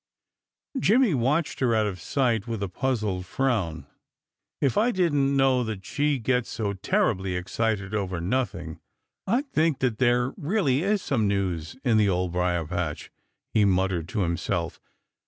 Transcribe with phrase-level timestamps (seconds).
[0.79, 3.85] Jimmy watched her out of sight with a puzzled frown.
[4.59, 8.79] "If I didn't know that she gets so terribly excited over nothing,
[9.27, 13.11] I'd think that there really is some news in the Old Briar patch,"
[13.53, 14.81] he muttered to himself.